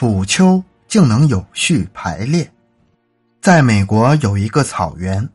[0.00, 2.50] 土丘竟能有序排列。
[3.42, 5.28] 在美国有一个草原，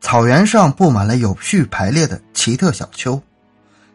[0.00, 3.20] 草原上布满了有序排列的奇特小丘。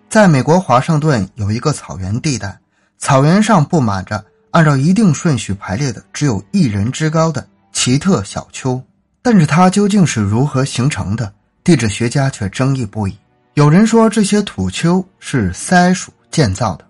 [0.09, 2.59] 在美国华盛顿有一个草原地带，
[2.97, 4.21] 草原上布满着
[4.51, 8.83] 按照一定顺序排列的只有一人之高的奇特小丘。
[9.21, 11.33] 但是它究竟是如何形成的？
[11.63, 13.17] 地质学家却争议不已。
[13.53, 16.85] 有人说这些土丘是塞鼠建造的。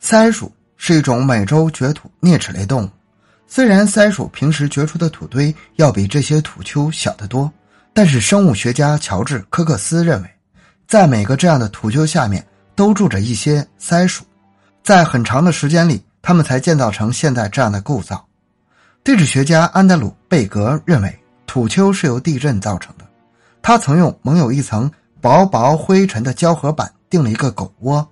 [0.00, 0.52] 塞鼠
[0.86, 2.90] 是一种美洲掘土啮齿类动物。
[3.46, 7.50] 虽然鳃鼠平时掘出的土堆要比这些土丘小得多，
[7.94, 10.28] 但是生物学家乔治·科克斯认为，
[10.86, 14.26] 在每个这样的土丘下面都住着一些鳃鼠，
[14.82, 18.22] 在很长的时间里，他们才建造成现在这样的构造。
[19.02, 23.06] 地质学家安德鲁·贝格认为，土丘是由地震造成的。
[23.62, 24.90] 他曾用蒙有一层
[25.22, 28.06] 薄薄灰尘的胶合板定了一个狗窝。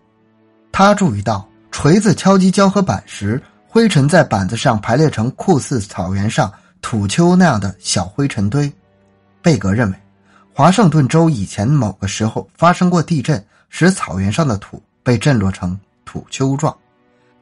[0.72, 1.46] 他注意到，
[1.82, 3.42] 锤子敲击胶合板时。
[3.66, 8.72] 灰尘在板子上排列成酷似草原上土丘那样的小灰尘堆。
[9.42, 9.96] 贝格认为，
[10.54, 16.72] 华盛顿州以前某个时候发生过地震，使草原上的土被震落成土丘状。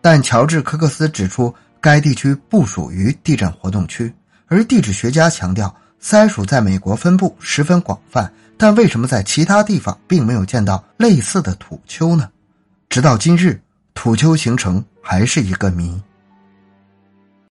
[0.00, 4.11] 但乔治·科克斯指出，该地区不属于地震活动区。
[4.46, 12.30] 而地质学家强调，塞鼠在美国分布十分广泛，但为什么在其他地方并没有见到类似的土丘呢？
[12.88, 13.61] 直到今日，
[13.94, 16.00] 土丘形成还是一个谜。